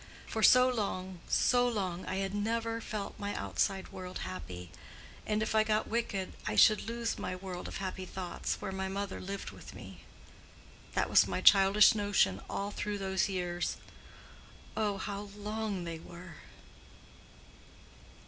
For 0.25 0.41
so 0.41 0.67
long, 0.67 1.19
so 1.29 1.67
long 1.69 2.07
I 2.07 2.15
had 2.15 2.33
never 2.33 2.81
felt 2.81 3.19
my 3.19 3.35
outside 3.35 3.89
world 3.91 4.21
happy; 4.25 4.71
and 5.27 5.43
if 5.43 5.53
I 5.53 5.63
got 5.63 5.87
wicked 5.87 6.33
I 6.47 6.55
should 6.55 6.87
lose 6.87 7.19
my 7.19 7.35
world 7.35 7.67
of 7.67 7.77
happy 7.77 8.05
thoughts 8.07 8.57
where 8.59 8.71
my 8.71 8.87
mother 8.87 9.21
lived 9.21 9.51
with 9.51 9.75
me. 9.75 9.99
That 10.95 11.07
was 11.07 11.27
my 11.27 11.39
childish 11.39 11.93
notion 11.93 12.41
all 12.49 12.71
through 12.71 12.97
those 12.97 13.29
years. 13.29 13.77
Oh 14.75 14.97
how 14.97 15.29
long 15.37 15.83
they 15.83 15.99
were!" 15.99 16.37